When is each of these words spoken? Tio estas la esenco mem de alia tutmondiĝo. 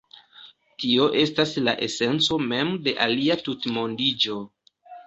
Tio 0.83 1.05
estas 1.25 1.53
la 1.67 1.75
esenco 1.89 2.41
mem 2.49 2.75
de 2.89 2.99
alia 3.09 3.41
tutmondiĝo. 3.47 4.43